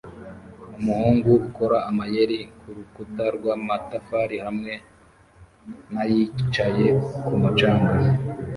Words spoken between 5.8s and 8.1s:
na yicaye kumu canga